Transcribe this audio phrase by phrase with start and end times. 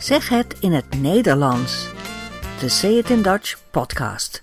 [0.00, 1.88] Zeg het in het Nederlands.
[2.60, 4.42] De Say It in Dutch podcast.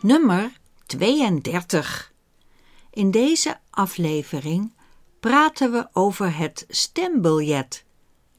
[0.00, 0.52] Nummer
[0.86, 2.12] 32.
[2.90, 4.72] In deze aflevering
[5.20, 7.84] praten we over het stembiljet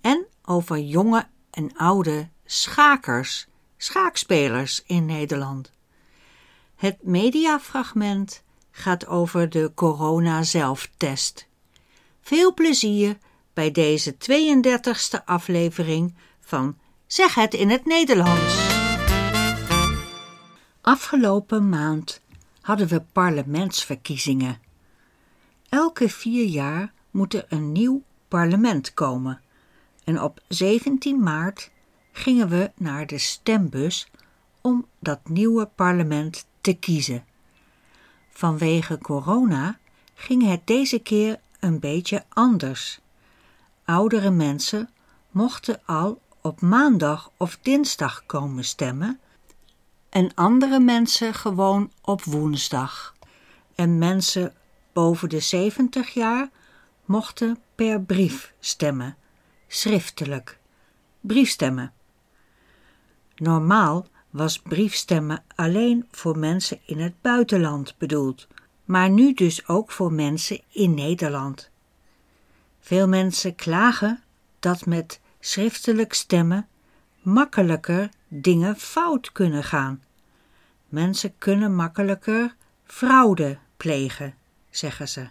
[0.02, 3.48] en over jonge en oude schakers,
[3.78, 5.72] schaakspelers in Nederland.
[6.76, 11.47] Het mediafragment gaat over de corona-zelftest.
[12.28, 13.18] Veel plezier
[13.54, 18.70] bij deze 32e aflevering van Zeg het in het Nederlands.
[20.82, 22.22] Afgelopen maand
[22.62, 24.60] hadden we parlementsverkiezingen.
[25.70, 29.42] Elke vier jaar moet er een nieuw parlement komen.
[30.04, 31.72] En op 17 maart
[32.12, 34.08] gingen we naar de stembus
[34.62, 37.26] om dat nieuwe parlement te kiezen.
[38.30, 39.80] Vanwege corona
[40.14, 43.00] ging het deze keer een beetje anders.
[43.86, 44.90] Oudere mensen
[45.32, 49.20] mochten al op maandag of dinsdag komen stemmen
[50.10, 53.16] en andere mensen gewoon op woensdag.
[53.76, 54.54] En mensen
[54.94, 56.50] boven de 70 jaar
[57.06, 59.18] mochten per brief stemmen,
[59.68, 60.60] schriftelijk,
[61.22, 61.94] briefstemmen.
[63.36, 68.48] Normaal was briefstemmen alleen voor mensen in het buitenland bedoeld,
[68.88, 71.70] maar nu dus ook voor mensen in Nederland.
[72.80, 74.24] Veel mensen klagen
[74.60, 76.68] dat met schriftelijk stemmen
[77.22, 80.04] makkelijker dingen fout kunnen gaan.
[80.88, 84.36] Mensen kunnen makkelijker fraude plegen,
[84.70, 85.28] zeggen ze.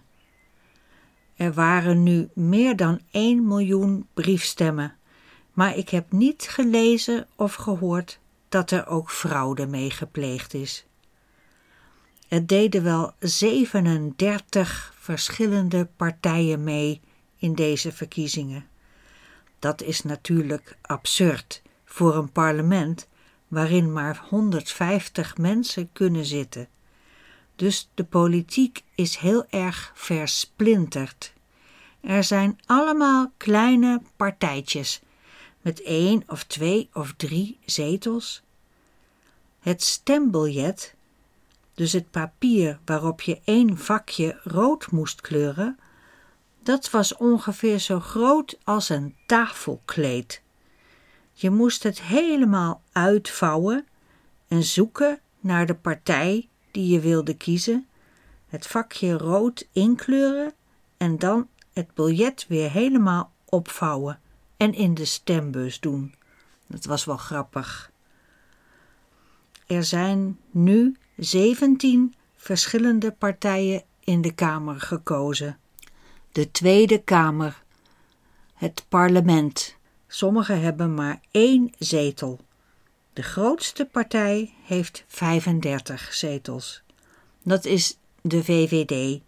[1.36, 4.96] Er waren nu meer dan 1 miljoen briefstemmen,
[5.52, 8.18] maar ik heb niet gelezen of gehoord
[8.48, 10.86] dat er ook fraude mee gepleegd is.
[12.28, 17.00] Er deden wel 37 verschillende partijen mee
[17.36, 18.66] in deze verkiezingen.
[19.58, 23.08] Dat is natuurlijk absurd voor een parlement
[23.48, 26.68] waarin maar 150 mensen kunnen zitten.
[27.56, 31.32] Dus de politiek is heel erg versplinterd.
[32.00, 35.00] Er zijn allemaal kleine partijtjes
[35.60, 38.42] met één of twee of drie zetels.
[39.60, 40.94] Het stembiljet,
[41.76, 45.78] dus het papier waarop je één vakje rood moest kleuren,
[46.62, 50.42] dat was ongeveer zo groot als een tafelkleed.
[51.32, 53.86] Je moest het helemaal uitvouwen
[54.48, 57.86] en zoeken naar de partij die je wilde kiezen,
[58.48, 60.52] het vakje rood inkleuren
[60.96, 64.20] en dan het biljet weer helemaal opvouwen
[64.56, 66.14] en in de stembus doen.
[66.66, 67.90] Dat was wel grappig.
[69.66, 75.58] Er zijn nu 17 verschillende partijen in de Kamer gekozen.
[76.32, 77.62] De Tweede Kamer,
[78.54, 79.76] het parlement.
[80.06, 82.40] Sommigen hebben maar één zetel.
[83.12, 86.82] De grootste partij heeft 35 zetels.
[87.42, 89.20] Dat is de VVD.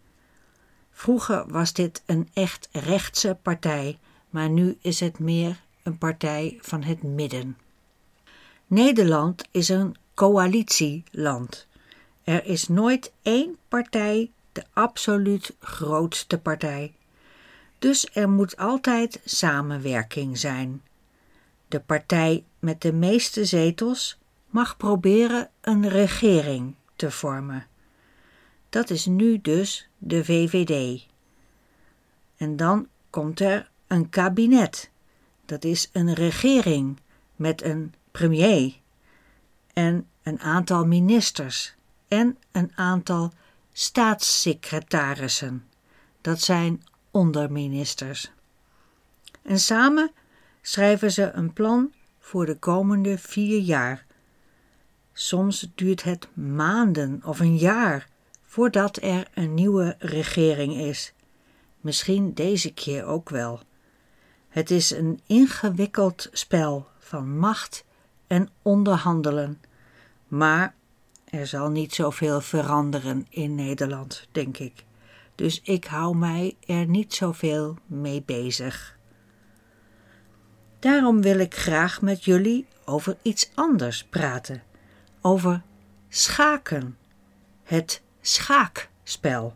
[0.90, 3.98] Vroeger was dit een echt rechtse partij,
[4.30, 7.58] maar nu is het meer een partij van het midden.
[8.66, 11.66] Nederland is een coalitieland.
[12.28, 16.94] Er is nooit één partij de absoluut grootste partij.
[17.78, 20.82] Dus er moet altijd samenwerking zijn.
[21.68, 27.66] De partij met de meeste zetels mag proberen een regering te vormen.
[28.68, 31.06] Dat is nu dus de VVD.
[32.36, 34.90] En dan komt er een kabinet.
[35.44, 36.98] Dat is een regering
[37.36, 38.74] met een premier
[39.72, 41.76] en een aantal ministers
[42.08, 43.32] en een aantal
[43.72, 45.64] staatssecretarissen.
[46.20, 48.30] Dat zijn onderministers.
[49.42, 50.10] En samen
[50.62, 54.06] schrijven ze een plan voor de komende vier jaar.
[55.12, 58.08] Soms duurt het maanden of een jaar
[58.42, 61.12] voordat er een nieuwe regering is.
[61.80, 63.60] Misschien deze keer ook wel.
[64.48, 67.84] Het is een ingewikkeld spel van macht
[68.26, 69.60] en onderhandelen.
[70.28, 70.74] Maar
[71.30, 74.84] er zal niet zoveel veranderen in Nederland, denk ik.
[75.34, 78.98] Dus ik hou mij er niet zoveel mee bezig.
[80.78, 84.62] Daarom wil ik graag met jullie over iets anders praten.
[85.20, 85.62] Over
[86.08, 86.96] schaken.
[87.62, 89.54] Het schaakspel.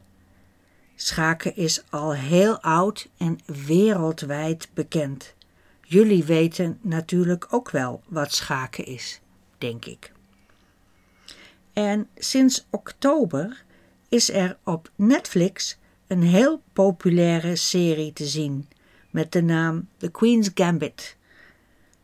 [0.95, 5.35] Schaken is al heel oud en wereldwijd bekend.
[5.83, 9.21] Jullie weten natuurlijk ook wel wat schaken is,
[9.59, 10.13] denk ik.
[11.73, 13.65] En sinds oktober
[14.09, 18.69] is er op Netflix een heel populaire serie te zien
[19.11, 21.17] met de naam The Queen's Gambit.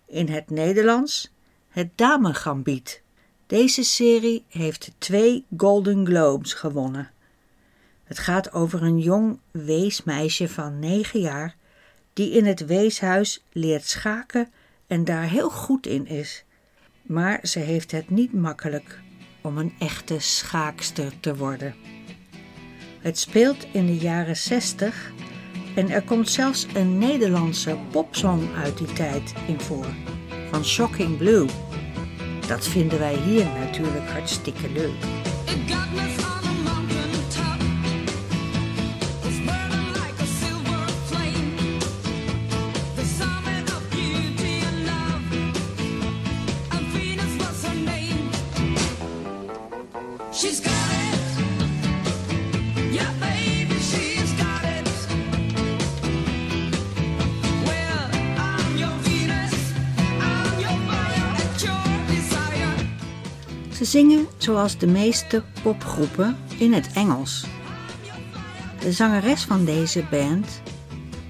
[0.07, 1.33] In het Nederlands
[1.69, 3.03] het Dame Gambit.
[3.47, 7.11] Deze serie heeft twee Golden Globes gewonnen.
[8.05, 11.57] Het gaat over een jong weesmeisje van negen jaar
[12.13, 14.49] die in het weeshuis leert schaken
[14.87, 16.45] en daar heel goed in is.
[17.03, 19.01] Maar ze heeft het niet makkelijk
[19.49, 21.75] om een echte schaakster te worden.
[23.01, 25.13] Het speelt in de jaren 60
[25.75, 29.87] en er komt zelfs een Nederlandse popsong uit die tijd in voor,
[30.51, 31.47] van Shocking Blue.
[32.47, 35.28] Dat vinden wij hier natuurlijk hartstikke leuk.
[63.91, 67.47] Zingen zoals de meeste popgroepen in het Engels.
[68.81, 70.63] De zangeres van deze band,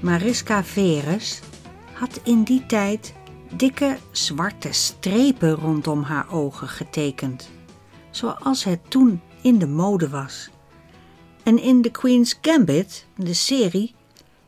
[0.00, 1.40] Mariska Veres,
[1.92, 3.14] had in die tijd
[3.56, 7.50] dikke zwarte strepen rondom haar ogen getekend,
[8.10, 10.50] zoals het toen in de mode was.
[11.42, 13.94] En in The Queen's Gambit, de serie,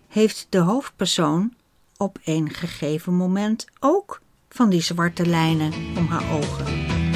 [0.08, 1.54] heeft de hoofdpersoon
[1.96, 7.09] op een gegeven moment ook van die zwarte lijnen om haar ogen.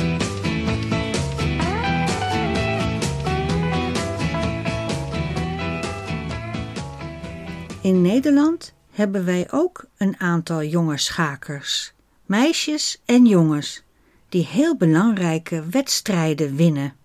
[7.85, 11.93] In Nederland hebben wij ook een aantal jonge schakers,
[12.27, 13.83] meisjes en jongens,
[14.29, 16.97] die heel belangrijke wedstrijden winnen.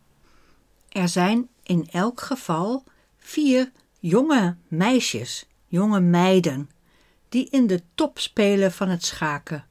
[0.89, 2.83] Er zijn in elk geval
[3.17, 6.69] vier jonge meisjes, jonge meiden,
[7.29, 9.65] die in de top spelen van het schaken.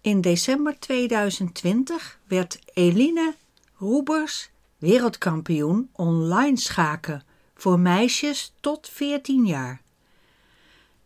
[0.00, 3.34] In december 2020 werd Eline
[3.76, 7.22] Roebers wereldkampioen online schaken
[7.54, 9.86] voor meisjes tot 14 jaar.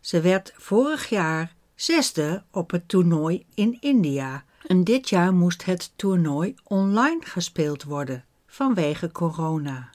[0.03, 5.93] Ze werd vorig jaar zesde op het toernooi in India en dit jaar moest het
[5.97, 9.91] toernooi online gespeeld worden vanwege corona.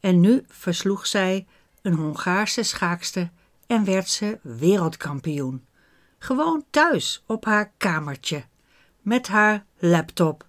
[0.00, 1.46] En nu versloeg zij
[1.82, 3.30] een Hongaarse schaakster
[3.66, 5.64] en werd ze wereldkampioen.
[6.18, 8.44] Gewoon thuis op haar kamertje
[9.00, 10.46] met haar laptop.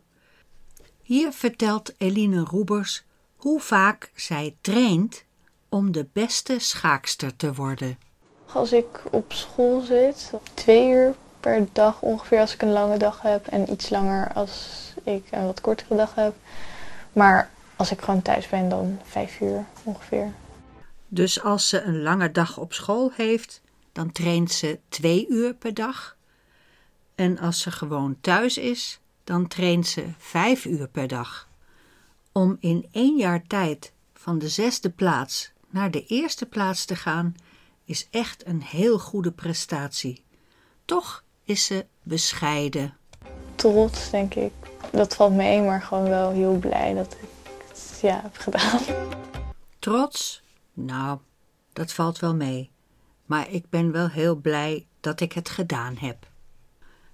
[1.02, 3.04] Hier vertelt Eline Roebers
[3.36, 5.26] hoe vaak zij traint
[5.70, 7.98] om de beste schaakster te worden.
[8.54, 13.22] Als ik op school zit, twee uur per dag ongeveer als ik een lange dag
[13.22, 13.48] heb.
[13.48, 16.36] En iets langer als ik een wat kortere dag heb.
[17.14, 20.32] Maar als ik gewoon thuis ben, dan vijf uur ongeveer.
[21.08, 23.62] Dus als ze een lange dag op school heeft,
[23.92, 26.16] dan traint ze twee uur per dag.
[27.16, 31.48] En als ze gewoon thuis is, dan traint ze vijf uur per dag.
[32.32, 37.36] Om in één jaar tijd van de zesde plaats naar de eerste plaats te gaan,
[37.86, 40.24] is echt een heel goede prestatie.
[40.86, 42.98] Toch is ze bescheiden.
[43.56, 44.52] Trots, denk ik.
[44.92, 47.30] Dat valt mee, maar gewoon wel heel blij dat ik
[47.68, 48.80] het ja, heb gedaan.
[49.80, 50.44] Trots?
[50.74, 51.20] Nou,
[51.74, 52.72] dat valt wel mee.
[53.26, 56.28] Maar ik ben wel heel blij dat ik het gedaan heb.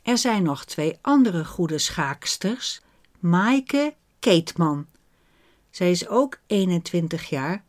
[0.02, 2.80] Er zijn nog twee andere goede schaaksters,
[3.18, 4.86] Maaike Keetman.
[5.70, 7.64] Zij is ook 21 jaar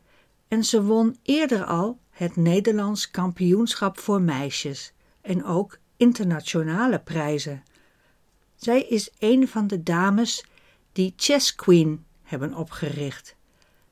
[0.47, 7.63] en ze won eerder al het Nederlands kampioenschap voor meisjes en ook internationale prijzen.
[8.55, 10.45] Zij is een van de dames
[10.91, 13.35] die Chess Queen hebben opgericht.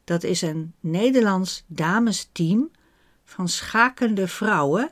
[0.04, 2.72] Dat is een Nederlands damesteam
[3.26, 4.92] van schakende vrouwen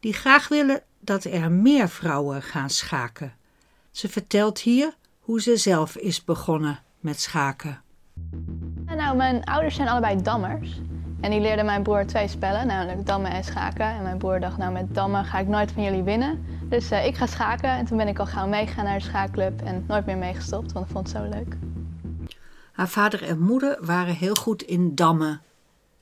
[0.00, 3.32] die graag willen dat er meer vrouwen gaan schaken.
[3.90, 7.82] Ze vertelt hier hoe ze zelf is begonnen met schaken.
[8.86, 10.80] Nou, mijn ouders zijn allebei dammers.
[11.20, 13.86] En die leerden mijn broer twee spellen, namelijk dammen en schaken.
[13.86, 16.44] En mijn broer dacht, nou met dammen ga ik nooit van jullie winnen.
[16.68, 17.70] Dus uh, ik ga schaken.
[17.70, 20.86] En toen ben ik al gauw meegegaan naar de schaakclub en nooit meer meegestopt, want
[20.86, 21.56] ik vond het zo leuk.
[22.78, 25.42] Haar vader en moeder waren heel goed in dammen.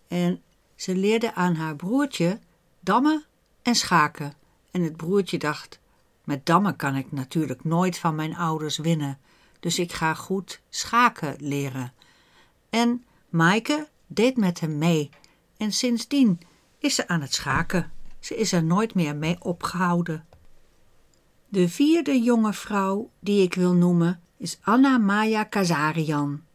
[0.09, 0.43] En
[0.75, 2.39] ze leerde aan haar broertje
[2.81, 3.25] dammen
[3.63, 4.35] en schaken.
[4.71, 5.81] En het broertje dacht,
[6.25, 9.19] met dammen kan ik natuurlijk nooit van mijn ouders winnen.
[9.61, 11.93] Dus ik ga goed schaken leren.
[12.71, 15.11] En Maaike deed met hem mee.
[15.57, 16.41] En sindsdien
[16.79, 17.93] is ze aan het schaken.
[18.21, 20.27] Ze is er nooit meer mee opgehouden.
[21.49, 26.46] De vierde jonge vrouw die ik wil noemen is Anna Maya Kazarian.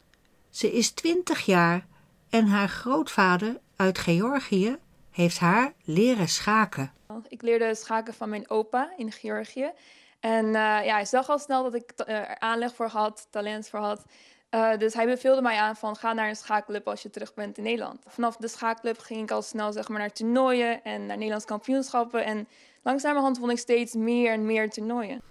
[0.52, 1.86] Ze is twintig jaar
[2.30, 4.78] en haar grootvader uit Georgië
[5.12, 6.92] heeft haar leren schaken.
[7.28, 9.72] Ik leerde schaken van mijn opa in Georgië.
[10.20, 13.80] En uh, ja, hij zag al snel dat ik er aanleg voor had, talent voor
[13.80, 14.06] had.
[14.52, 17.58] Uh, dus hij beveelde mij aan van ga naar een schaakclub als je terug bent
[17.58, 18.04] in Nederland.
[18.08, 22.26] Vanaf de schaakclub ging ik al snel zeg maar, naar toernooien en naar Nederlands kampioenschappen.
[22.26, 22.48] En
[22.84, 25.22] langzamerhand vond ik steeds meer en meer toernooien.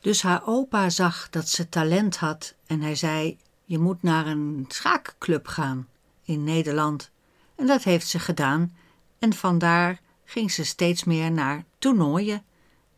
[0.00, 3.38] Dus haar opa zag dat ze talent had en hij zei:
[3.72, 5.88] Je moet naar een schaakclub gaan
[6.22, 7.10] in Nederland.
[7.54, 8.76] En dat heeft ze gedaan.
[9.18, 12.44] En vandaar ging ze steeds meer naar toernooien.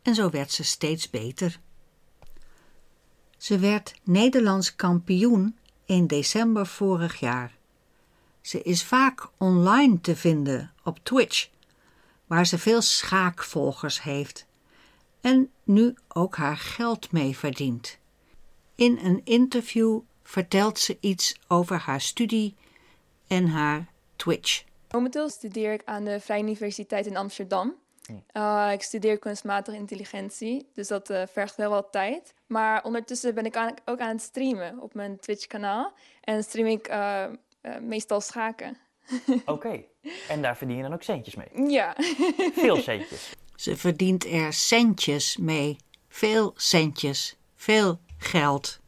[0.01, 1.59] En zo werd ze steeds beter.
[3.37, 7.55] Ze werd Nederlands kampioen in december vorig jaar.
[8.41, 11.49] Ze is vaak online te vinden op Twitch,
[12.27, 14.45] waar ze veel schaakvolgers heeft
[15.21, 17.97] en nu ook haar geld mee verdient.
[18.75, 22.55] In een interview vertelt ze iets over haar studie
[23.27, 24.63] en haar Twitch.
[24.91, 27.75] Momenteel studeer ik aan de Vrije Universiteit in Amsterdam.
[28.33, 32.33] Uh, ik studeer kunstmatige intelligentie, dus dat uh, vergt wel wat tijd.
[32.47, 35.93] Maar ondertussen ben ik aan, ook aan het streamen op mijn Twitch-kanaal.
[36.21, 37.25] En stream ik uh,
[37.81, 38.77] meestal schaken.
[39.45, 39.83] Oké,
[40.27, 41.69] en daar verdien je dan ook centjes mee?
[41.69, 41.95] Ja.
[42.53, 43.33] Veel centjes.
[43.55, 45.77] Ze verdient er centjes mee.
[46.07, 47.37] Veel centjes.
[47.55, 48.79] Veel geld.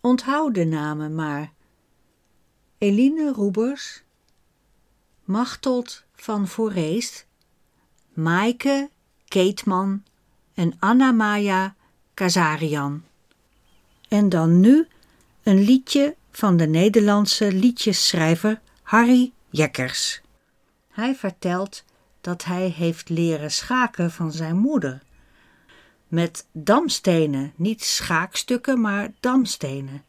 [0.00, 1.52] Onthoud de namen maar.
[2.78, 4.02] Eline Roebers,
[5.24, 7.26] Machtold van Vooreest,
[8.12, 8.90] Maaike
[9.24, 10.02] Keetman
[10.54, 11.74] en Anna-Maya
[12.14, 13.04] Kazarian.
[14.08, 14.86] En dan nu
[15.42, 20.20] een liedje van de Nederlandse liedjesschrijver Harry Jekkers.
[20.88, 21.84] Hij vertelt
[22.20, 25.02] dat hij heeft leren schaken van zijn moeder.
[26.08, 30.04] Met damstenen, niet schaakstukken, maar damstenen.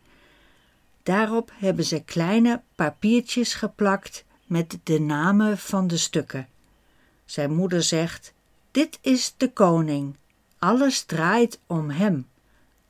[1.04, 6.48] Daarop hebben ze kleine papiertjes geplakt met de namen van de stukken.
[7.26, 8.34] Zijn moeder zegt:
[8.72, 10.16] Dit is de koning.
[10.60, 12.28] Alles draait om hem.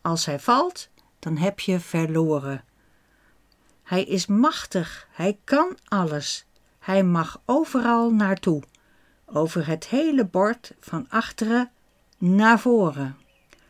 [0.02, 0.90] Als hij valt,
[1.20, 2.64] dan heb je verloren.
[3.84, 6.46] Hij is machtig, hij kan alles.
[6.80, 8.64] Hij mag overal naartoe.
[9.26, 11.72] Over het hele bord van achteren
[12.20, 13.16] naar voren.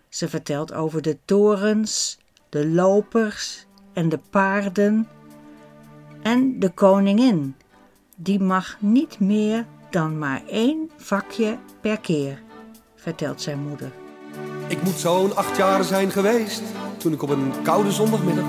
[0.10, 2.18] Ze vertelt over de torens,
[2.50, 5.08] de lopers en de paarden.
[6.22, 7.56] En de koningin,
[8.15, 12.41] die mag niet meer dan maar één vakje per keer,
[12.96, 13.91] vertelt zijn moeder.
[14.68, 16.62] Ik moet zo'n acht jaar zijn geweest
[16.98, 18.46] toen ik op een koude zondagmiddag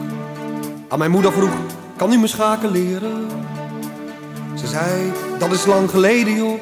[0.89, 1.57] aan mijn moeder vroeg:
[1.97, 3.29] Kan u me schaken leren?
[4.55, 6.61] Ze zei: Dat is lang geleden, joh,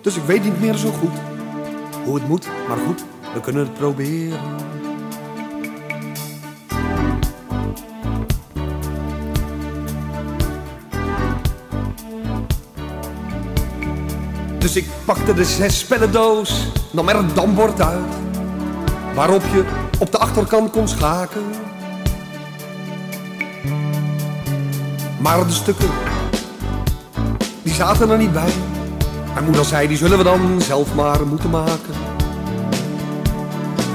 [0.00, 1.27] dus ik weet niet meer zo goed
[2.04, 4.40] hoe het moet, maar goed, we kunnen het proberen.
[14.58, 18.14] Dus ik pakte de zes spellendoos, nam er een dambord uit.
[19.14, 19.64] Waarop je
[19.98, 21.42] op de achterkant kon schaken.
[25.20, 25.90] Maar de stukken,
[27.62, 28.52] die zaten er niet bij.
[29.38, 31.94] Mijn moeder zei, die zullen we dan zelf maar moeten maken.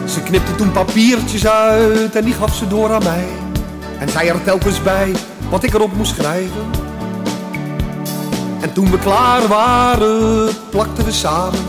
[0.06, 3.28] Ze knipte toen papiertjes uit en die gaf ze door aan mij.
[4.00, 5.16] En zei er telkens bij
[5.50, 6.70] wat ik erop moest schrijven.
[8.62, 11.60] En toen we klaar waren, plakten we samen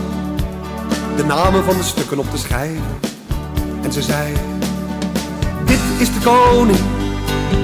[1.15, 2.99] de namen van de stukken op de schijven.
[3.81, 4.33] En ze zei,
[5.65, 6.79] dit is de koning,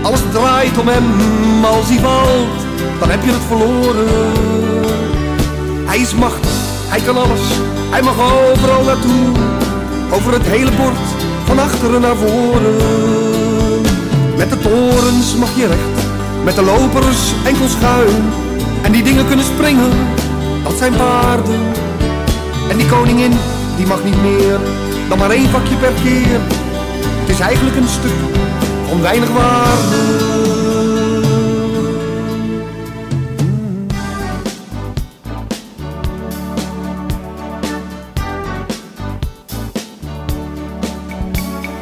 [0.01, 1.65] alles draait om hem.
[1.65, 2.65] Als hij valt,
[2.99, 4.80] dan heb je het verloren.
[5.91, 6.51] Hij is machtig,
[6.87, 7.41] hij kan alles,
[7.89, 9.27] hij mag overal naartoe.
[10.11, 11.05] Over het hele bord,
[11.45, 12.75] van achteren naar voren.
[14.37, 16.05] Met de torens mag je recht,
[16.43, 18.23] met de lopers enkel schuin.
[18.81, 19.91] En die dingen kunnen springen,
[20.63, 21.59] dat zijn paarden.
[22.69, 23.33] En die koningin,
[23.77, 24.59] die mag niet meer
[25.09, 26.39] dan maar één vakje per keer.
[27.19, 28.19] Het is eigenlijk een stuk
[28.89, 30.30] van weinig waarde.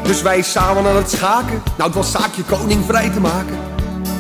[0.10, 1.62] Dus wij samen aan het schaken.
[1.78, 3.58] Nou, het was zaakje koning vrij te maken.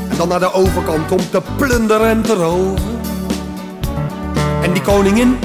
[0.09, 2.99] En dan naar de overkant om te plunderen en te roven.
[4.61, 5.37] En die koningin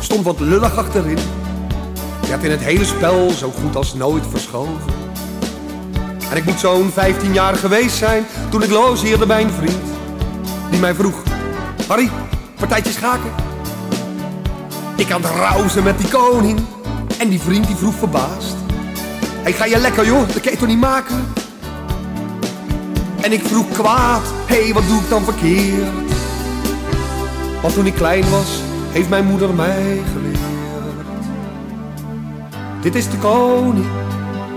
[0.00, 1.18] stond wat lullig achterin.
[2.20, 4.92] Die had in het hele spel zo goed als nooit verschoven.
[6.30, 9.84] En ik moet zo'n 15 jaar geweest zijn toen ik logeerde bij een vriend.
[10.70, 11.22] Die mij vroeg,
[11.88, 12.10] Harry,
[12.58, 13.30] partijtje schaken?
[14.96, 16.60] Ik aan het rauzen met die koning.
[17.18, 18.59] En die vriend die vroeg verbaasd.
[19.42, 21.32] Hey, ga je lekker joh, dat kan je toch niet maken?
[23.20, 25.88] En ik vroeg kwaad, hé, hey, wat doe ik dan verkeerd?
[27.62, 30.38] Want toen ik klein was, heeft mijn moeder mij geleerd.
[32.80, 33.86] Dit is de koning,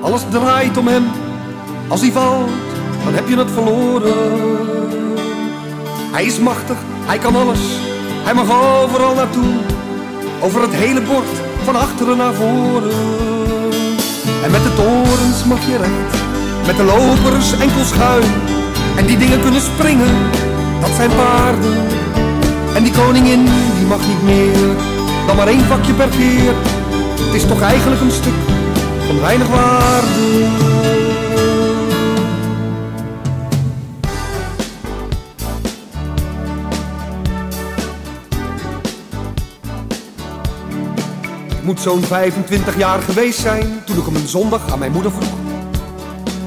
[0.01, 1.05] alles draait om hem.
[1.87, 2.49] Als hij valt,
[3.03, 4.13] dan heb je het verloren.
[6.11, 7.59] Hij is machtig, hij kan alles,
[8.23, 9.53] hij mag overal naartoe.
[10.41, 11.27] Over het hele bord,
[11.63, 13.32] van achteren naar voren.
[14.43, 16.23] En met de torens mag je recht,
[16.65, 18.31] met de lopers enkel schuin.
[18.95, 20.15] En die dingen kunnen springen,
[20.81, 21.77] dat zijn paarden.
[22.75, 23.43] En die koningin,
[23.77, 24.75] die mag niet meer,
[25.27, 26.53] dan maar één vakje per keer.
[27.25, 28.39] Het is toch eigenlijk een stuk
[29.07, 31.02] van weinig waarde.
[41.63, 45.33] Moet zo'n 25 jaar geweest zijn toen ik op een zondag aan mijn moeder vroeg.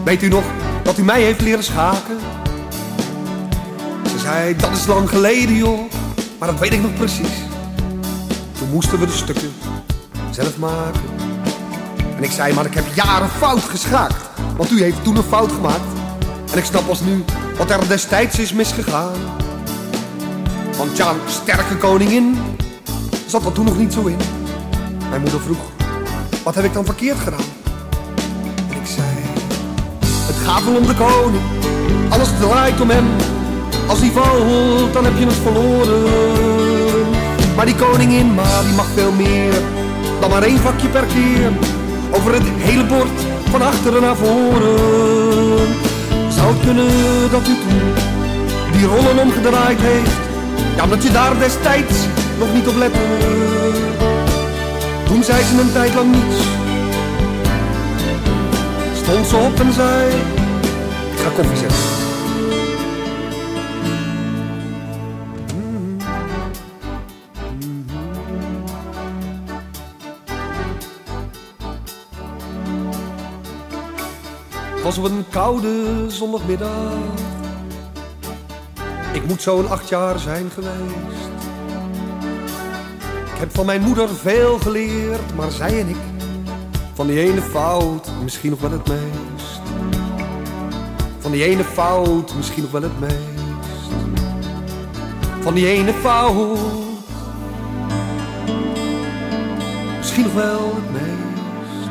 [0.05, 0.44] Weet u nog
[0.83, 2.18] dat u mij heeft leren schaken?
[4.11, 5.81] Ze zei, dat is lang geleden joh,
[6.38, 7.35] maar dat weet ik nog precies.
[8.59, 9.52] Toen moesten we de stukken
[10.31, 11.02] zelf maken.
[12.16, 15.52] En ik zei, maar ik heb jaren fout geschaakt, want u heeft toen een fout
[15.52, 15.98] gemaakt.
[16.52, 17.24] En ik snap pas nu
[17.57, 19.14] wat er destijds is misgegaan.
[20.76, 22.38] Want ja, sterke koningin
[23.26, 24.18] zat er toen nog niet zo in.
[25.09, 25.59] Mijn moeder vroeg,
[26.45, 27.49] wat heb ik dan verkeerd gedaan?
[28.69, 29.07] Ik zei,
[30.27, 31.42] het gaat wel om de koning,
[32.09, 33.07] alles draait om hem.
[33.87, 36.03] Als hij valt, dan heb je het verloren.
[37.57, 39.55] Maar die koningin, maar die mag veel meer
[40.21, 41.51] dan maar één vakje per keer.
[42.11, 45.66] Over het hele bord, van achteren naar voren.
[46.29, 47.81] Zou het kunnen dat u toen
[48.73, 50.16] die rollen omgedraaid heeft?
[50.77, 51.97] Ja, omdat je daar destijds
[52.38, 52.99] nog niet op lette.
[55.07, 56.37] Toen zei ze een tijd lang niets.
[59.03, 60.14] Stond ze op en zei,
[61.12, 61.79] ik ga koffie zetten.
[74.75, 76.71] Het was op een koude zondagmiddag.
[79.12, 81.36] Ik moet zo'n acht jaar zijn geweest.
[83.37, 85.96] Ik heb van mijn moeder veel geleerd, maar zij en ik
[86.94, 89.61] van die ene fout misschien nog wel het meest.
[91.18, 93.90] Van die ene fout misschien nog wel het meest.
[95.40, 96.59] Van die ene fout
[99.96, 101.90] misschien nog wel het meest.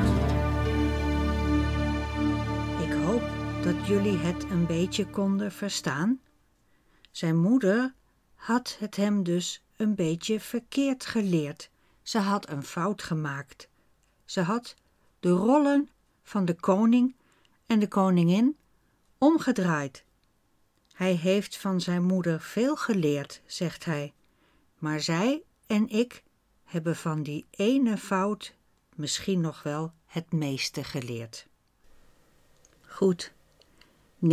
[2.88, 3.23] Ik hoop
[3.63, 6.19] dat jullie het een beetje konden verstaan.
[7.12, 7.93] Zijn moeder
[8.36, 11.69] had het hem dus een beetje verkeerd geleerd.
[12.01, 13.67] Ze had een fout gemaakt.
[14.25, 14.75] Ze had
[15.19, 15.89] de rollen
[16.23, 17.15] van de koning
[17.65, 18.57] en de koningin
[19.17, 20.03] omgedraaid.
[20.93, 24.13] Hij heeft van zijn moeder veel geleerd, zegt hij,
[24.77, 26.23] maar zij en ik
[26.63, 28.55] hebben van die ene fout
[28.95, 31.47] misschien nog wel het meeste geleerd.
[32.81, 33.33] Goed,
[34.19, 34.27] 90%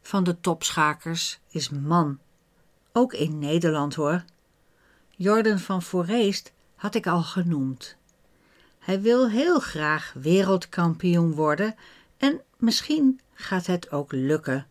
[0.00, 2.18] van de topschakers is man.
[2.98, 4.24] Ook in Nederland hoor.
[5.10, 7.96] Jordan van Foreest had ik al genoemd.
[8.78, 11.74] Hij wil heel graag wereldkampioen worden
[12.16, 14.66] en misschien gaat het ook lukken.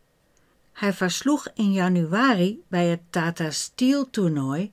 [0.74, 4.72] Hij versloeg in januari bij het Tata Steel toernooi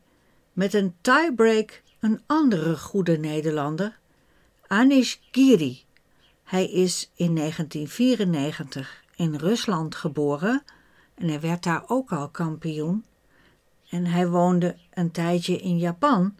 [0.53, 3.99] met een tiebreak een andere goede Nederlander,
[4.67, 5.85] Anish Giri.
[6.45, 10.63] Hij is in 1994 in Rusland geboren
[11.15, 13.05] en hij werd daar ook al kampioen.
[13.93, 16.35] En hij woonde een tijdje in Japan.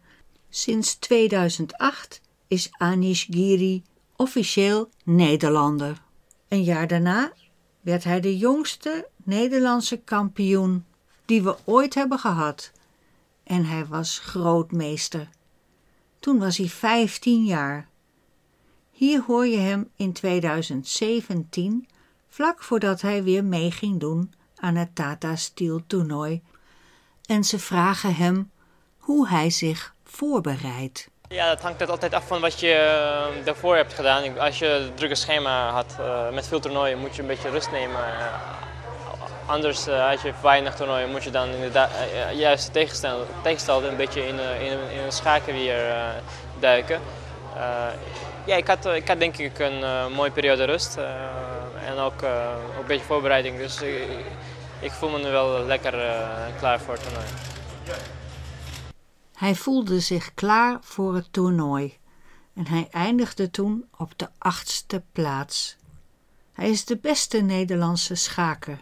[0.49, 3.83] Sinds 2008 is Anish Giri
[4.17, 6.03] officieel Nederlander.
[6.49, 7.33] Een jaar daarna
[7.81, 10.85] werd hij de jongste Nederlandse kampioen
[11.25, 12.73] die we ooit hebben gehad.
[13.45, 15.29] En hij was grootmeester.
[16.19, 17.89] Toen was hij 15 jaar.
[18.91, 21.89] Hier hoor je hem in 2017,
[22.29, 26.43] vlak voordat hij weer mee ging doen aan het Tata Steel toernooi.
[27.27, 28.51] En ze vragen hem
[28.99, 31.11] hoe hij zich voorbereidt.
[31.29, 33.01] Ja, dat hangt altijd af van wat je
[33.39, 34.39] uh, daarvoor hebt gedaan.
[34.39, 37.71] Als je een drukke schema had uh, met veel toernooien, moet je een beetje rust
[37.71, 38.01] nemen.
[38.01, 38.27] Uh,
[39.47, 41.91] anders, als je weinig toernooien, moet je dan inderdaad
[42.35, 45.95] juist tegenstelde, tegenstelde een beetje in, in, in een schaken weer
[46.61, 47.01] duiken.
[48.45, 50.97] ja, ik had, ik had denk ik een mooie periode rust
[51.87, 53.59] en ook, ook een beetje voorbereiding.
[53.59, 53.81] Dus
[54.83, 55.91] ik voel me nu wel lekker
[56.59, 57.27] klaar voor het toernooi.
[59.35, 61.99] Hij voelde zich klaar voor het toernooi
[62.55, 65.77] en hij eindigde toen op de achtste plaats.
[66.53, 68.79] Hij is de beste Nederlandse schaker.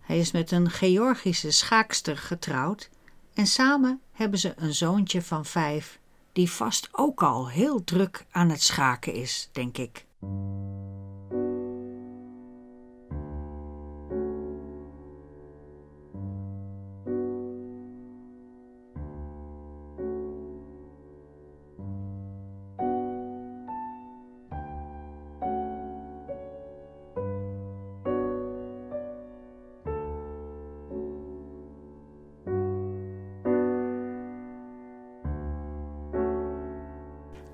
[0.00, 2.90] Hij is met een Georgische schaakster getrouwd
[3.34, 5.98] en samen hebben ze een zoontje van vijf,
[6.32, 10.04] die vast ook al heel druk aan het schaken is, denk ik.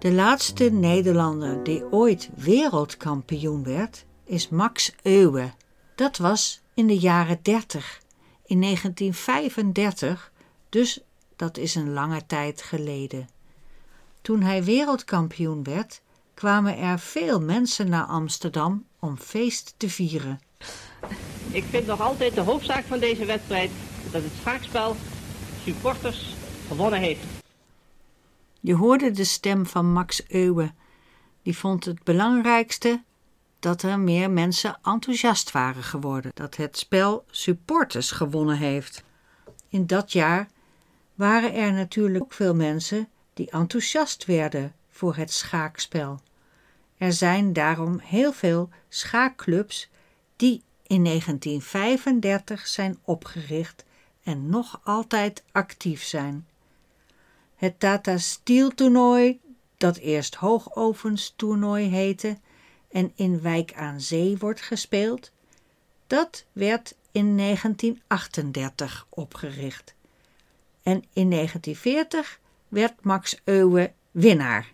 [0.03, 5.53] De laatste Nederlander die ooit wereldkampioen werd, is Max Euwe.
[5.95, 8.01] Dat was in de jaren 30,
[8.45, 10.33] in 1935,
[10.69, 11.01] dus
[11.37, 13.29] dat is een lange tijd geleden.
[14.23, 16.01] Toen hij wereldkampioen werd,
[16.35, 20.41] kwamen er veel mensen naar Amsterdam om feest te vieren.
[21.51, 23.71] Ik vind nog altijd de hoofdzaak van deze wedstrijd
[24.11, 24.97] dat het schaakspel
[25.65, 26.35] supporters
[26.69, 27.42] gewonnen heeft.
[28.65, 30.73] Je hoorde de stem van Max Euwe.
[31.43, 33.03] Die vond het belangrijkste
[33.59, 39.05] dat er meer mensen enthousiast waren geworden, dat het spel supporters gewonnen heeft.
[39.69, 40.49] In dat jaar
[41.15, 46.21] waren er natuurlijk ook veel mensen die enthousiast werden voor het schaakspel.
[46.97, 49.91] Er zijn daarom heel veel schaakclubs
[50.37, 53.85] die in 1935 zijn opgericht
[54.23, 56.47] en nog altijd actief zijn.
[57.63, 59.41] Het Tata Steel toernooi,
[59.77, 62.39] dat eerst Hoogovens toernooi heette
[62.91, 65.33] en in Wijk aan Zee wordt gespeeld,
[66.07, 69.95] dat werd in 1938 opgericht.
[70.83, 74.73] En in 1940 werd Max Euwe winnaar.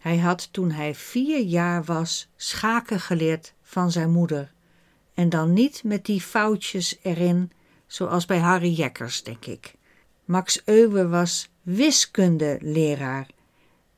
[0.00, 4.52] Hij had toen hij vier jaar was schaken geleerd van zijn moeder.
[5.14, 7.52] En dan niet met die foutjes erin,
[7.86, 9.74] zoals bij Harry Jekkers, denk ik.
[10.24, 13.26] Max Euwe was wiskundeleraar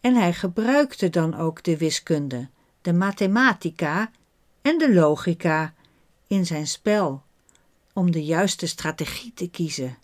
[0.00, 2.48] en hij gebruikte dan ook de wiskunde,
[2.80, 4.10] de mathematica
[4.62, 5.74] en de logica
[6.26, 7.22] in zijn spel
[7.92, 9.98] om de juiste strategie te kiezen.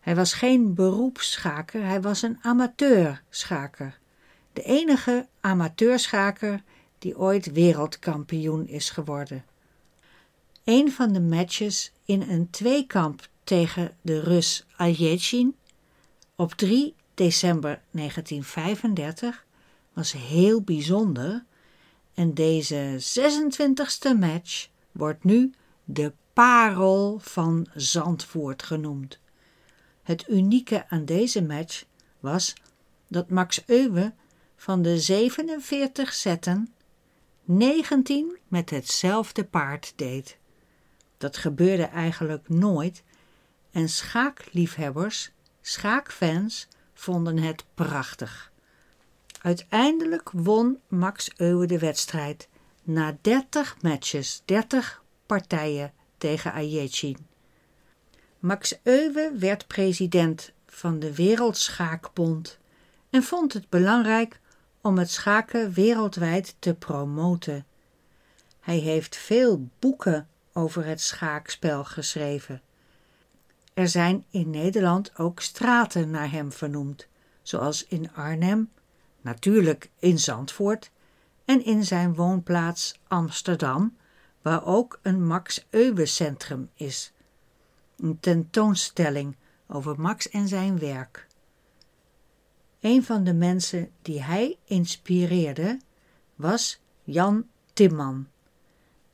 [0.00, 3.98] Hij was geen beroepsschaker, hij was een amateurschaker.
[4.52, 6.62] De enige amateurschaker
[6.98, 9.44] die ooit wereldkampioen is geworden.
[10.64, 15.56] Een van de matches in een tweekamp tegen de Rus Aljechin
[16.36, 19.46] op 3 december 1935
[19.92, 21.44] was heel bijzonder
[22.14, 25.52] en deze 26e match wordt nu
[25.84, 29.18] de parel van Zandvoort genoemd.
[30.02, 31.84] Het unieke aan deze match
[32.20, 32.54] was
[33.08, 34.12] dat Max Euwe
[34.56, 36.74] van de 47 zetten
[37.44, 40.38] 19 met hetzelfde paard deed.
[41.18, 43.02] Dat gebeurde eigenlijk nooit
[43.74, 48.52] en schaakliefhebbers, schaakfans, vonden het prachtig.
[49.40, 52.48] Uiteindelijk won Max Euwe de wedstrijd
[52.82, 57.26] na 30 matches, 30 partijen tegen Ajetsin.
[58.38, 62.58] Max Euwe werd president van de Wereldschaakbond
[63.10, 64.40] en vond het belangrijk
[64.80, 67.66] om het schaken wereldwijd te promoten.
[68.60, 72.62] Hij heeft veel boeken over het schaakspel geschreven.
[73.74, 77.08] Er zijn in Nederland ook straten naar hem vernoemd,
[77.42, 78.70] zoals in Arnhem,
[79.20, 80.90] natuurlijk in Zandvoort
[81.44, 83.96] en in zijn woonplaats Amsterdam,
[84.42, 87.12] waar ook een Max Euwe Centrum is.
[87.96, 91.26] Een tentoonstelling over Max en zijn werk.
[92.80, 95.80] Een van de mensen die hij inspireerde
[96.34, 98.28] was Jan Timman.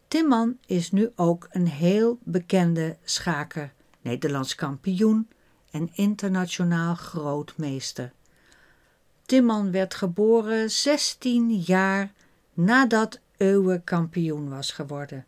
[0.09, 5.29] Timman is nu ook een heel bekende schaker, Nederlands kampioen
[5.71, 8.13] en internationaal grootmeester.
[9.27, 12.13] Timman werd geboren 16 jaar
[12.55, 15.27] nadat Euwe kampioen was geworden.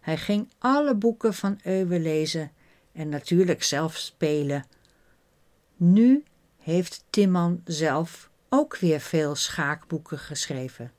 [0.00, 2.52] Hij ging alle boeken van Euwe lezen
[2.92, 4.64] en natuurlijk zelf spelen.
[5.76, 6.24] Nu
[6.58, 10.92] heeft Timman zelf ook weer veel schaakboeken geschreven.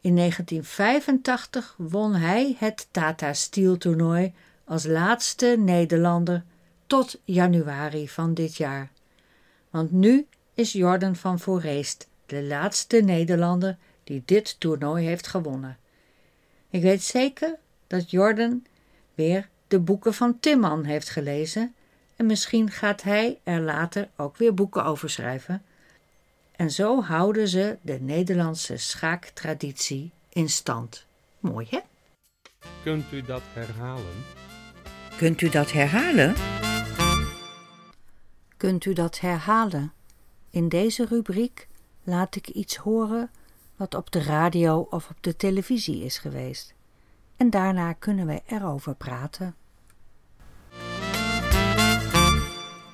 [0.00, 4.34] In 1985 won hij het Tata Steel toernooi
[4.68, 6.44] als laatste Nederlander
[6.86, 8.90] tot januari van dit jaar.
[9.70, 15.78] Want nu is Jordan van Voorreest de laatste Nederlander die dit toernooi heeft gewonnen.
[16.70, 18.66] Ik weet zeker dat Jordan
[19.14, 21.74] weer de boeken van Timman heeft gelezen
[22.16, 25.62] en misschien gaat hij er later ook weer boeken over schrijven.
[26.56, 31.06] En zo houden ze de Nederlandse schaaktraditie in stand.
[31.40, 31.78] Mooi hè?
[32.82, 34.46] Kunt u dat herhalen?
[35.18, 36.34] Kunt u dat herhalen?
[38.56, 39.92] Kunt u dat herhalen?
[40.50, 41.68] In deze rubriek
[42.02, 43.30] laat ik iets horen
[43.76, 46.74] wat op de radio of op de televisie is geweest.
[47.36, 49.54] En daarna kunnen we erover praten.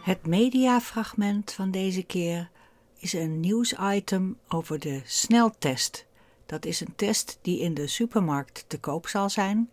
[0.03, 2.51] Het mediafragment van deze keer
[2.99, 6.07] is een nieuwsitem over de sneltest.
[6.47, 9.71] Dat is een test die in de supermarkt te koop zal zijn.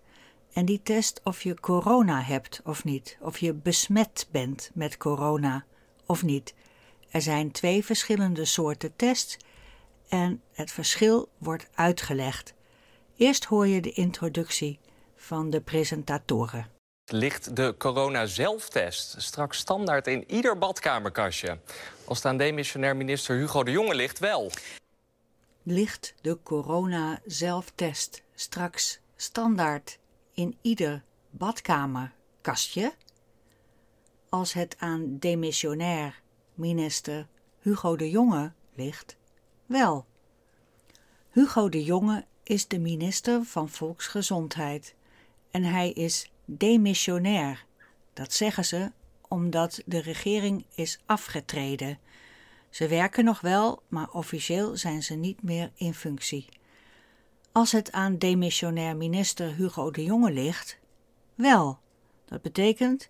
[0.53, 5.65] En die test of je corona hebt of niet, of je besmet bent met corona
[6.05, 6.53] of niet.
[7.09, 9.37] Er zijn twee verschillende soorten tests
[10.07, 12.53] en het verschil wordt uitgelegd.
[13.17, 14.79] Eerst hoor je de introductie
[15.15, 16.69] van de presentatoren.
[17.05, 21.59] Ligt de corona-zelftest straks standaard in ieder badkamerkastje?
[22.05, 24.51] Als het aan demissionair minister Hugo de Jonge ligt, wel.
[25.63, 29.99] Ligt de corona-zelftest straks standaard
[30.33, 32.93] in ieder badkamerkastje?
[34.29, 36.21] Als het aan demissionair
[36.53, 37.27] minister
[37.59, 39.17] Hugo de Jonge ligt,
[39.65, 40.05] wel.
[41.29, 44.95] Hugo de Jonge is de minister van Volksgezondheid
[45.51, 47.65] en hij is demissionair.
[48.13, 48.91] Dat zeggen ze
[49.27, 51.99] omdat de regering is afgetreden.
[52.69, 56.49] Ze werken nog wel, maar officieel zijn ze niet meer in functie.
[57.51, 60.79] Als het aan demissionair minister Hugo de Jonge ligt,
[61.35, 61.79] wel.
[62.25, 63.09] Dat betekent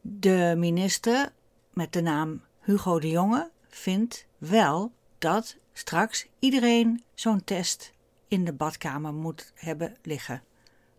[0.00, 1.32] de minister
[1.72, 7.92] met de naam Hugo de Jonge vindt wel dat straks iedereen zo'n test
[8.28, 10.42] in de badkamer moet hebben liggen.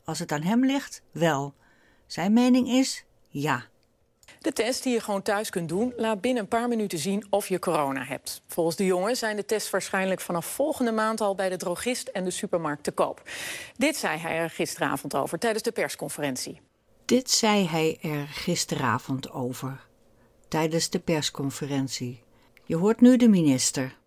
[0.04, 1.54] Als het aan hem ligt, wel.
[2.06, 3.71] Zijn mening is ja.
[4.42, 7.48] De test die je gewoon thuis kunt doen, laat binnen een paar minuten zien of
[7.48, 8.42] je corona hebt.
[8.48, 12.24] Volgens de jongen zijn de tests waarschijnlijk vanaf volgende maand al bij de drogist en
[12.24, 13.22] de supermarkt te koop.
[13.78, 16.62] Dit zei hij er gisteravond over tijdens de persconferentie.
[17.06, 19.88] Dit zei hij er gisteravond over
[20.48, 22.24] tijdens de persconferentie.
[22.66, 23.98] Je hoort nu de minister.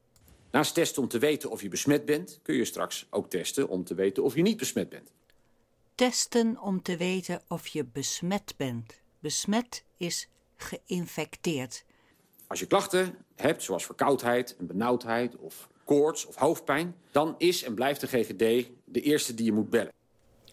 [0.50, 3.84] Naast testen om te weten of je besmet bent, kun je straks ook testen om
[3.84, 5.12] te weten of je niet besmet bent.
[5.94, 9.02] Testen om te weten of je besmet bent.
[9.18, 11.85] Besmet is geïnfecteerd.
[12.46, 17.74] Als je klachten hebt, zoals verkoudheid en benauwdheid of koorts of hoofdpijn, dan is en
[17.74, 19.92] blijft de GGD de eerste die je moet bellen.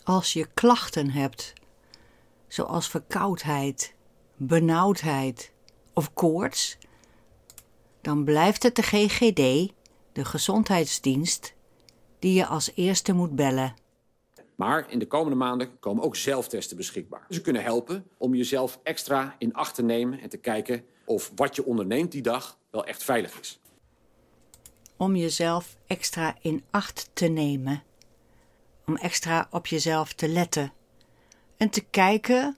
[0.04, 1.54] Als je klachten hebt,
[2.47, 3.93] zoals verkoudheid,
[4.36, 5.51] benauwdheid
[5.93, 6.77] of koorts,
[8.01, 9.73] dan blijft het de GGD,
[10.12, 11.54] de gezondheidsdienst,
[12.19, 13.73] die je als eerste moet bellen.
[14.62, 17.26] Maar in de komende maanden komen ook zelftesten beschikbaar.
[17.30, 21.56] Ze kunnen helpen om jezelf extra in acht te nemen en te kijken of wat
[21.56, 23.60] je onderneemt die dag wel echt veilig is.
[24.97, 27.84] Om jezelf extra in acht te nemen.
[28.86, 30.74] Om extra op jezelf te letten.
[31.58, 32.58] En te kijken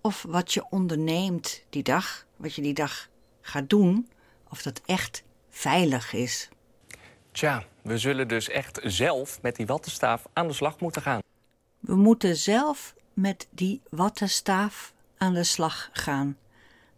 [0.00, 3.08] of wat je onderneemt die dag, wat je die dag
[3.40, 4.08] gaat doen,
[4.50, 6.48] of dat echt veilig is.
[7.32, 11.22] Tja, we zullen dus echt zelf met die wattenstaaf aan de slag moeten gaan.
[11.86, 16.36] We moeten zelf met die wattenstaaf aan de slag gaan.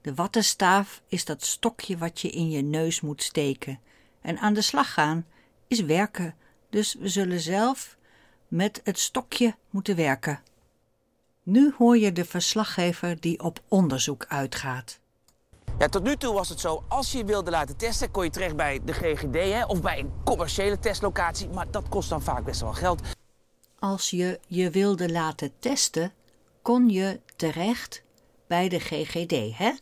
[0.01, 3.81] De wattenstaaf is dat stokje wat je in je neus moet steken.
[4.21, 5.27] En aan de slag gaan
[5.69, 6.35] is werken,
[6.71, 7.97] dus we zullen zelf
[8.49, 10.41] met het stokje moeten werken.
[11.43, 14.99] Nu hoor je de verslaggever die op onderzoek uitgaat.
[15.79, 18.57] Ja, tot nu toe was het zo, als je wilde laten testen, kon je terecht
[18.57, 21.49] bij de GGD hè, of bij een commerciële testlocatie.
[21.49, 23.01] Maar dat kost dan vaak best wel geld.
[23.79, 26.13] Als je je wilde laten testen,
[26.63, 28.03] kon je terecht
[28.47, 29.73] bij de GGD, hè?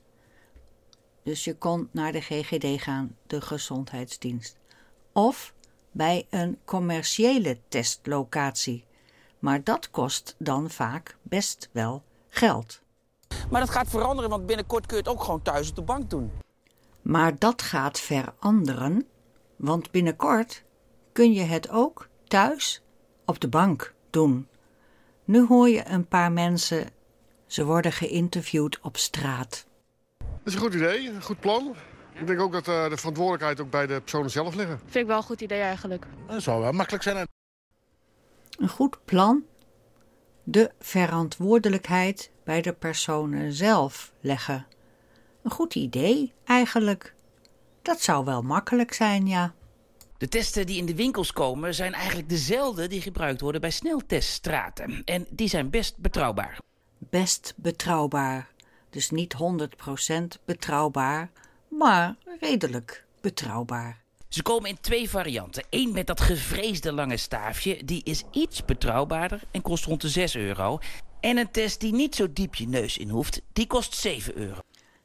[1.22, 4.56] Dus je kon naar de GGD gaan, de gezondheidsdienst.
[5.12, 5.54] Of
[5.90, 8.84] bij een commerciële testlocatie.
[9.38, 12.80] Maar dat kost dan vaak best wel geld.
[13.50, 16.10] Maar dat gaat veranderen, want binnenkort kun je het ook gewoon thuis op de bank
[16.10, 16.30] doen.
[17.02, 19.06] Maar dat gaat veranderen,
[19.56, 20.64] want binnenkort
[21.12, 22.82] kun je het ook thuis
[23.24, 24.48] op de bank doen.
[25.24, 26.86] Nu hoor je een paar mensen,
[27.46, 29.66] ze worden geïnterviewd op straat.
[30.18, 31.74] Dat is een goed idee, een goed plan.
[32.12, 34.78] Ik denk ook dat uh, de verantwoordelijkheid ook bij de personen zelf liggen.
[34.78, 36.06] Vind ik wel een goed idee eigenlijk.
[36.26, 37.28] Dat zou wel makkelijk zijn.
[38.58, 39.42] Een goed plan.
[40.42, 44.66] De verantwoordelijkheid bij de personen zelf leggen.
[45.42, 47.14] Een goed idee eigenlijk.
[47.82, 49.54] Dat zou wel makkelijk zijn, ja.
[50.24, 55.02] De testen die in de winkels komen zijn eigenlijk dezelfde die gebruikt worden bij snelteststraten.
[55.04, 56.58] En die zijn best betrouwbaar.
[56.98, 58.48] Best betrouwbaar.
[58.90, 61.30] Dus niet 100% betrouwbaar,
[61.68, 64.00] maar redelijk betrouwbaar.
[64.28, 65.64] Ze komen in twee varianten.
[65.70, 70.36] Eén met dat gevreesde lange staafje, die is iets betrouwbaarder en kost rond de 6
[70.36, 70.78] euro.
[71.20, 74.60] En een test die niet zo diep je neus in hoeft, die kost 7 euro.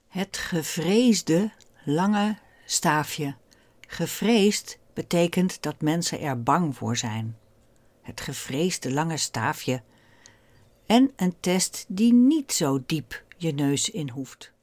[0.08, 1.52] Het gevreesde
[1.84, 3.36] lange staafje.
[3.88, 7.38] Gevreesd betekent dat mensen er bang voor zijn.
[8.02, 9.82] Het gevreesde lange staafje.
[10.86, 14.54] En een test die niet zo diep je neus in hoeft.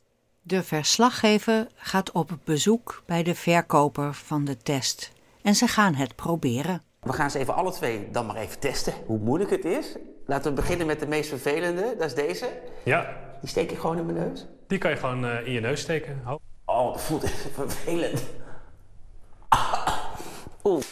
[0.42, 6.14] De verslaggever gaat op bezoek bij de verkoper van de test en ze gaan het
[6.14, 6.82] proberen.
[7.00, 9.96] We gaan ze even alle twee dan maar even testen hoe moeilijk het is.
[10.26, 12.62] Laten we beginnen met de meest vervelende, dat is deze.
[12.84, 13.16] Ja.
[13.40, 14.46] Die steek ik gewoon in mijn neus.
[14.66, 16.20] Die kan je gewoon uh, in je neus steken.
[16.24, 16.38] Hou.
[16.64, 18.22] Oh, dat voelt echt vervelend.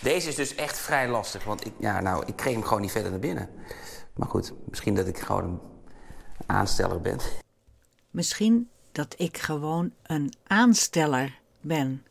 [0.02, 2.90] Deze is dus echt vrij lastig, want ik, ja, nou, ik kreeg hem gewoon niet
[2.90, 3.48] verder naar binnen.
[4.14, 5.60] Maar goed, misschien dat ik gewoon een
[6.46, 7.18] aansteller ben.
[8.10, 12.06] Misschien dat ik gewoon een aansteller ben.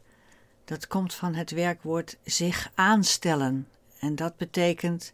[0.65, 3.67] Dat komt van het werkwoord zich aanstellen.
[3.99, 5.13] En dat betekent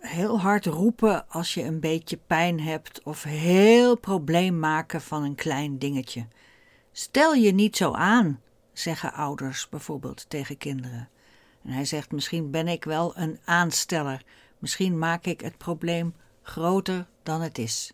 [0.00, 5.34] heel hard roepen als je een beetje pijn hebt of heel probleem maken van een
[5.34, 6.26] klein dingetje.
[6.92, 8.40] Stel je niet zo aan,
[8.72, 11.08] zeggen ouders bijvoorbeeld tegen kinderen.
[11.64, 14.22] En hij zegt: Misschien ben ik wel een aansteller.
[14.58, 17.92] Misschien maak ik het probleem groter dan het is.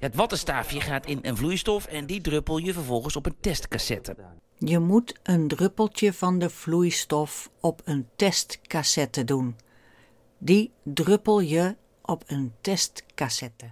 [0.00, 4.16] Het wattenstaafje gaat in een vloeistof en die druppel je vervolgens op een testcassette.
[4.58, 9.56] Je moet een druppeltje van de vloeistof op een testcassette doen.
[10.38, 13.70] Die druppel je op een testcassette.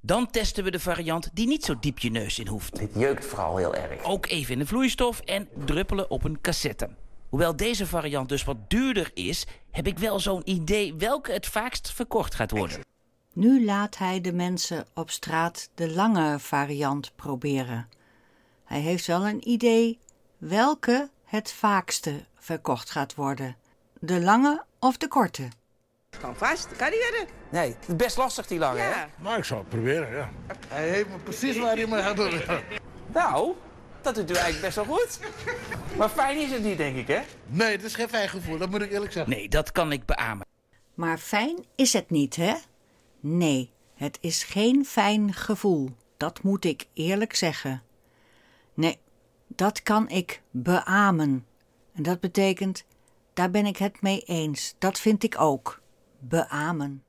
[0.00, 2.78] Dan testen we de variant die niet zo diep je neus in hoeft.
[2.78, 4.04] Dit jeukt vooral heel erg.
[4.04, 6.88] Ook even in de vloeistof en druppelen op een cassette.
[7.28, 11.92] Hoewel deze variant dus wat duurder is, heb ik wel zo'n idee welke het vaakst
[11.92, 12.80] verkocht gaat worden.
[13.32, 17.88] Nu laat hij de mensen op straat de lange variant proberen.
[18.64, 19.98] Hij heeft wel een idee
[20.38, 23.56] welke het vaakste verkocht gaat worden:
[24.00, 25.48] de lange of de korte.
[26.20, 27.34] Kan vast, kan niet verder.
[27.50, 28.90] Nee, het is best lastig die lange, Ja.
[28.92, 29.22] hè?
[29.22, 30.30] Maar ik zou het proberen, ja.
[30.68, 32.40] Hij heeft me precies waar hij me gaat doen.
[33.12, 33.54] Nou,
[34.06, 35.18] dat doet u eigenlijk best wel goed.
[35.96, 37.20] Maar fijn is het niet, denk ik, hè?
[37.46, 39.32] Nee, het is geen fijn gevoel, dat moet ik eerlijk zeggen.
[39.32, 40.46] Nee, dat kan ik beamen.
[40.94, 42.54] Maar fijn is het niet, hè?
[43.20, 45.90] Nee, het is geen fijn gevoel.
[46.16, 47.82] Dat moet ik eerlijk zeggen.
[48.74, 48.98] Nee,
[49.46, 51.46] dat kan ik beamen.
[51.94, 52.84] En dat betekent,
[53.34, 54.74] daar ben ik het mee eens.
[54.78, 55.80] Dat vind ik ook.
[56.18, 57.04] Beamen.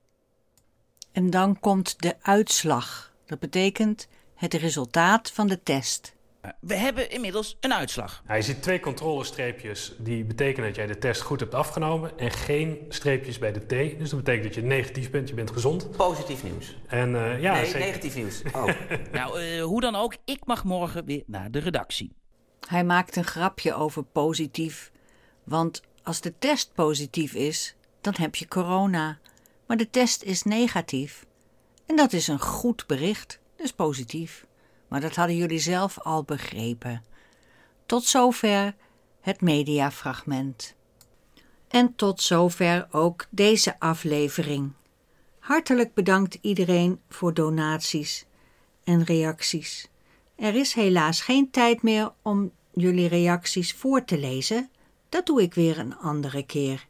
[1.12, 3.14] En dan komt de uitslag.
[3.26, 6.16] Dat betekent het resultaat van de test.
[6.60, 8.24] We hebben inmiddels een uitslag.
[8.28, 12.86] Je ziet twee controlestreepjes die betekenen dat jij de test goed hebt afgenomen en geen
[12.90, 14.00] streepjes bij de T.
[14.00, 15.92] Dus dat betekent dat je negatief bent, je bent gezond.
[15.92, 16.78] Positief nieuws.
[16.88, 17.80] En eh, ja, nee, zeker.
[17.80, 18.42] negatief nieuws.
[18.56, 18.70] Oh.
[19.12, 22.16] nou, eh, hoe dan ook, ik mag morgen weer naar de redactie.
[22.68, 24.92] Hij maakt een grapje over positief.
[25.44, 29.20] Want als de test positief is, dan heb je corona.
[29.68, 31.26] Maar de test is negatief.
[31.86, 34.47] En dat is een goed bericht, dus positief.
[34.88, 37.04] Maar dat hadden jullie zelf al begrepen.
[37.86, 38.76] Tot zover
[39.22, 40.76] het mediafragment.
[41.68, 44.72] En tot zover ook deze aflevering.
[45.40, 48.26] Hartelijk bedankt iedereen voor donaties
[48.84, 49.90] en reacties.
[50.36, 54.70] Er is helaas geen tijd meer om jullie reacties voor te lezen.
[55.10, 56.88] Dat doe ik weer een andere keer.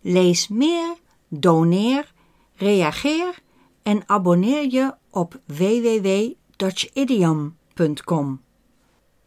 [0.00, 0.94] Lees meer,
[1.28, 2.12] doneer,
[2.54, 3.38] reageer
[3.82, 5.40] en abonneer je op
[6.56, 8.42] www.dutchidiom.com.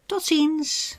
[0.06, 0.98] Tot ziens!